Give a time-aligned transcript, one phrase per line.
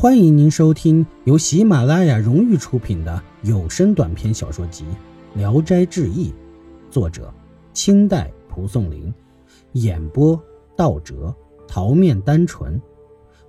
[0.00, 4.82] 欢迎您收听由喜马拉雅荣誉出品的有声短篇小说集
[5.38, 6.30] 《聊斋志异》，
[6.90, 7.30] 作者
[7.74, 9.12] 清代蒲松龄，
[9.72, 10.42] 演播
[10.74, 11.36] 道哲、
[11.68, 12.80] 桃面单纯，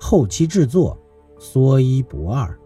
[0.00, 0.98] 后期制作
[1.38, 2.58] 说一不二。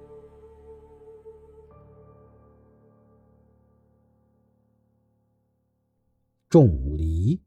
[6.48, 7.40] 种梨，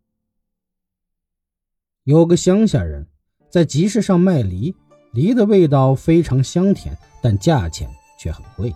[2.03, 3.07] 有个乡下人
[3.49, 4.75] 在集市上卖梨。
[5.15, 8.75] 梨的味道非常香甜，但价钱却很贵。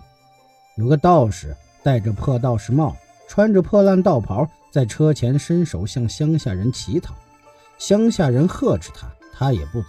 [0.74, 2.96] 有个道士戴着破道士帽，
[3.28, 7.14] 穿着破烂道袍，在车前伸手向乡下人乞讨。
[7.76, 9.88] 乡下人呵斥他，他也不走。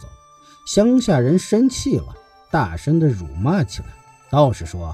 [0.67, 2.13] 乡下人生气了，
[2.51, 3.87] 大声的辱骂起来。
[4.29, 4.93] 道士说：“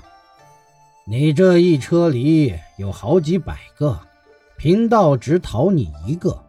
[1.09, 3.99] 你这一车梨有好几百个，
[4.59, 6.39] 贫道只讨你一个，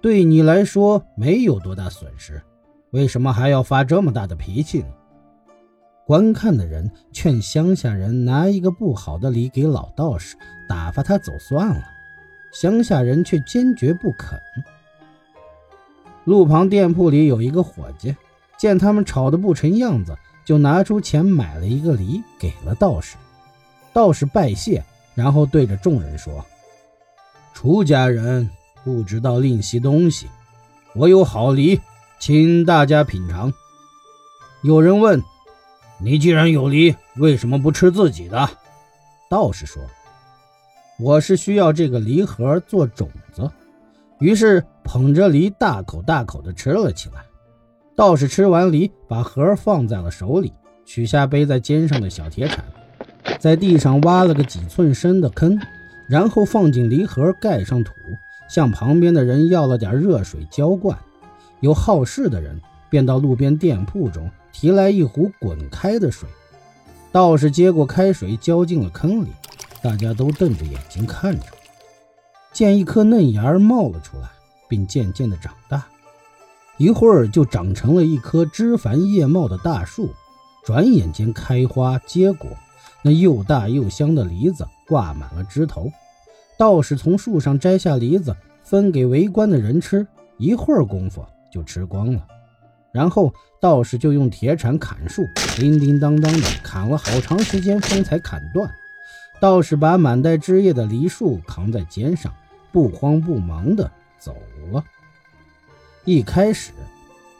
[0.00, 2.42] 对你来说没有多大损失。”
[2.96, 4.88] 为什么还要发这么大的脾气呢？
[6.06, 10.34] 观看的人劝乡下人拿一个不好的梨给老道士，
[10.66, 11.82] 打发他走算了。
[12.54, 14.40] 乡下人却坚决不肯。
[16.24, 18.16] 路旁店铺里有一个伙计，
[18.56, 23.18] 见他们吵得不成样子，就拿出钱买了一个梨给了道士。
[23.92, 24.82] 道士拜谢，
[25.14, 26.42] 然后对着众人说
[27.52, 28.48] ：“出家人
[28.82, 30.28] 不知道吝惜东西，
[30.94, 31.78] 我有好梨。”
[32.18, 33.52] 请大家品尝。
[34.62, 35.22] 有人问
[36.00, 38.48] ：“你既然有梨，为什么不吃自己的？”
[39.30, 39.82] 道士说
[40.98, 43.50] ：“我是需要这个梨核做种子。”
[44.18, 47.22] 于是捧着梨大口大口地吃了起来。
[47.94, 50.52] 道士吃完梨，把核放在了手里，
[50.84, 52.64] 取下背在肩上的小铁铲，
[53.38, 55.58] 在地上挖了个几寸深的坑，
[56.08, 57.92] 然后放进梨核，盖上土，
[58.48, 60.98] 向旁边的人要了点热水浇灌。
[61.60, 66.28] 有好事的人便到路边店铺中提来一壶滚开的水，
[67.10, 69.28] 道士接过开水浇进了坑里，
[69.82, 71.46] 大家都瞪着眼睛看着，
[72.52, 74.28] 见一颗嫩芽儿冒了出来，
[74.68, 75.86] 并渐渐地长大，
[76.76, 80.10] 一会儿就长成了一棵枝繁叶茂的大树，
[80.64, 82.50] 转眼间开花结果，
[83.02, 85.90] 那又大又香的梨子挂满了枝头。
[86.58, 90.06] 道士从树上摘下梨子，分给围观的人吃，
[90.38, 91.24] 一会儿功夫。
[91.56, 92.22] 就吃光了，
[92.92, 98.70] 然后道士就用铁铲砍树，叮叮当当的砍了好长时间，方才砍断。
[99.40, 102.30] 道士把满带枝叶的梨树扛在肩上，
[102.70, 104.36] 不慌不忙的走
[104.70, 104.84] 了。
[106.04, 106.72] 一开始，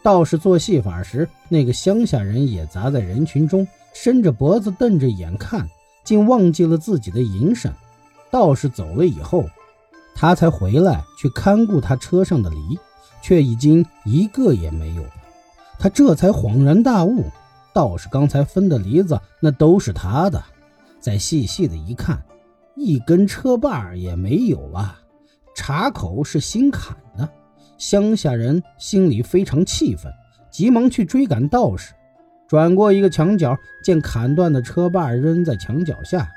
[0.03, 5.69] 道士做戏法时，那个乡下人也砸在人群中，伸着脖子瞪着眼看，
[6.05, 7.71] 竟忘记了自己的营生。
[8.31, 9.45] 道士走了以后，
[10.15, 12.79] 他才回来去看顾他车上的梨。
[13.27, 15.11] 却已经一个也没有了，
[15.81, 17.25] 他这才恍然大悟，
[17.75, 20.41] 道士刚才分的梨子那都是他的。
[21.01, 22.23] 再细细的一看，
[22.77, 24.97] 一根车把也没有了，
[25.57, 27.29] 茶口是新砍的。
[27.79, 30.13] 乡下人心里非常气愤，
[30.49, 31.95] 急忙去追赶道士。
[32.47, 36.31] 转过一个墙角，见砍断的车把扔在墙角下，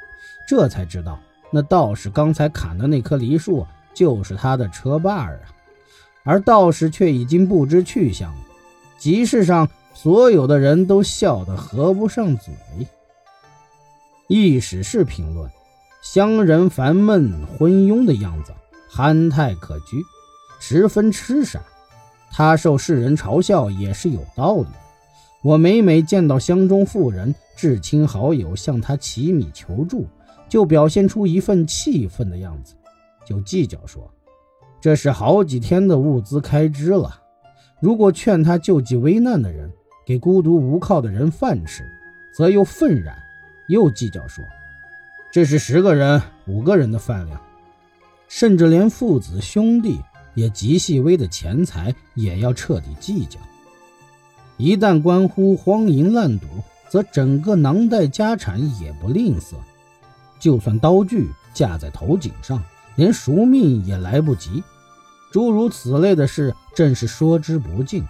[0.48, 1.20] 这才知道
[1.54, 3.64] 那道士刚才砍的那棵梨树
[3.94, 5.38] 就是他的车把啊。
[6.30, 8.42] 而道士却已经不知去向了。
[9.00, 12.54] 集市上所有的人都笑得合不上嘴。
[14.28, 15.50] 意史是评论：
[16.04, 18.54] 乡人烦闷昏庸的样子，
[18.88, 20.04] 憨态可掬，
[20.60, 21.60] 十分痴傻。
[22.32, 24.74] 他受世人嘲笑也是有道理的。
[25.42, 30.06] 我每每见到乡中妇人、至亲好友向他乞米求助，
[30.48, 32.76] 就表现出一份气愤的样子，
[33.26, 34.08] 就计较说。
[34.82, 37.22] 这是好几天的物资开支了。
[37.82, 39.72] 如果劝他救济危难的人，
[40.06, 41.84] 给孤独无靠的人饭吃，
[42.34, 43.18] 则又愤然，
[43.68, 44.44] 又计较说
[45.32, 47.40] ：“这是十个人、五个人的饭量。”
[48.28, 50.00] 甚至连父子兄弟
[50.34, 53.40] 也极细微的钱财也要彻底计较。
[54.58, 56.46] 一旦关乎荒淫滥赌，
[56.90, 59.56] 则整个囊袋家产也不吝啬，
[60.40, 62.62] 就算刀具架在头颈上。
[63.00, 64.62] 连赎命也来不及，
[65.32, 68.04] 诸如此类的事，正是说之不尽。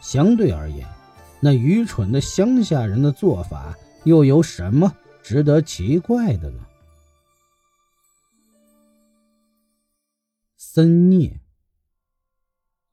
[0.00, 0.84] 相对而言，
[1.38, 4.92] 那愚蠢的乡下人的做法，又有什么
[5.22, 6.58] 值得奇怪的呢？
[10.56, 11.40] 僧孽，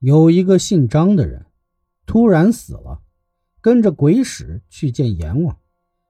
[0.01, 1.47] 有一个姓张的人，
[2.05, 3.01] 突然死了，
[3.59, 5.57] 跟着鬼使去见阎王。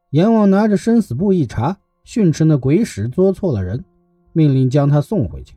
[0.10, 3.86] 阎王拿着生死簿一查，训斥那鬼使做错了人。
[4.33, 5.56] 命令将他送回去。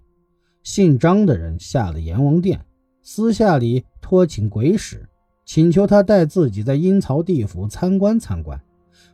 [0.62, 2.64] 姓张的人下了阎王殿，
[3.02, 5.08] 私下里托请鬼使，
[5.44, 8.61] 请求他带自己在阴曹地府参观参观。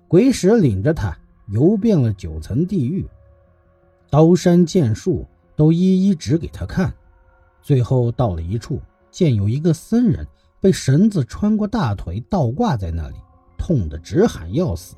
[0.08, 1.16] 鬼使领着他
[1.48, 3.06] 游遍了九层地狱，
[4.10, 5.26] 刀山剑树
[5.56, 6.92] 都一一指给他看。
[7.62, 8.80] 最后到了一处，
[9.10, 10.26] 见有一个僧人
[10.60, 13.16] 被绳子穿过大腿，倒挂在那里，
[13.56, 14.96] 痛得直喊要死。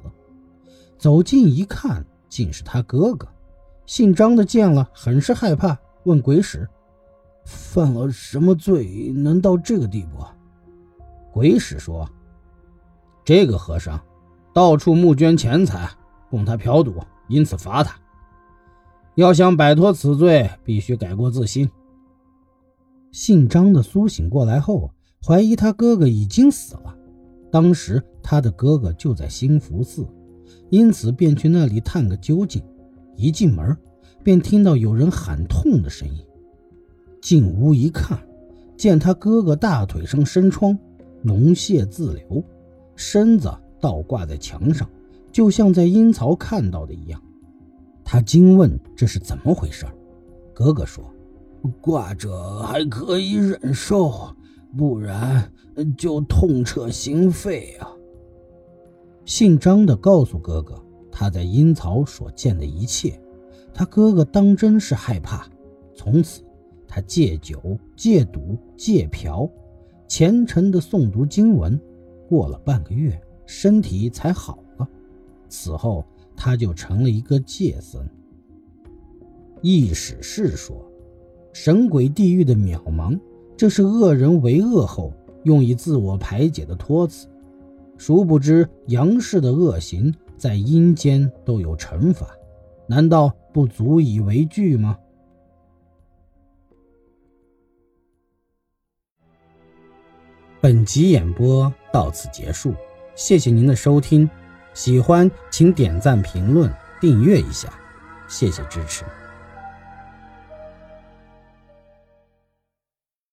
[0.97, 3.29] 走近一看，竟是他哥哥。
[3.87, 6.69] 姓张的见了，很是害怕，问鬼使
[7.45, 10.25] ：“犯了什么罪，能到这个地步？”
[11.33, 12.09] 鬼使说
[13.25, 14.01] ：“这个和尚。”
[14.55, 15.91] 到处募捐钱财
[16.31, 17.97] 供他嫖赌，因此罚他。
[19.17, 21.69] 要想摆脱此罪，必须改过自新。
[23.11, 24.93] 姓张的苏醒过来后，
[25.27, 26.97] 怀疑他哥哥已经死了。
[27.51, 30.07] 当时他的哥哥就在兴福寺，
[30.71, 32.63] 因此便去那里探个究竟。
[33.17, 33.77] 一进门，
[34.23, 36.25] 便听到有人喊痛的声音。
[37.21, 38.19] 进屋一看，
[38.77, 40.79] 见他哥哥大腿上生疮，
[41.25, 42.45] 脓血自流，
[42.97, 43.51] 身子。
[43.81, 44.89] 倒挂在墙上，
[45.31, 47.23] 就像在阴曹看到的一样。
[48.03, 49.85] 他惊问：“这是怎么回事？”
[50.55, 51.05] 哥哥说
[51.83, 54.35] ：“挂着还可以忍受，
[54.75, 55.53] 不然
[55.99, 57.91] 就痛彻心肺啊。”
[59.27, 60.83] 姓张的告诉哥哥
[61.17, 63.21] 他在阴曹所见的一切，
[63.73, 65.49] 他哥哥当真是害怕。
[65.95, 66.43] 从此，
[66.89, 69.49] 他戒酒、戒赌、戒嫖，
[70.09, 71.81] 虔诚的诵读经文。
[72.29, 73.17] 过了半个月。
[73.47, 74.89] 身体才好了，
[75.51, 76.03] 此后
[76.35, 78.03] 他就成了一个戒僧。
[79.61, 80.83] 易史是说，
[81.53, 83.21] 神鬼地狱的渺茫，
[83.55, 85.13] 这是恶人为恶后
[85.43, 87.29] 用以自我排解的托词。
[87.99, 90.11] 殊不知杨氏的恶行
[90.45, 92.29] 在阴间都有惩罚，
[92.87, 94.99] 难道不足以为惧吗？
[100.61, 102.75] 本集演播到此结束。
[103.15, 104.29] 谢谢您的收听，
[104.75, 106.71] 喜欢请点赞、评论、
[107.01, 107.73] 订阅一下，
[108.29, 109.03] 谢谢支持。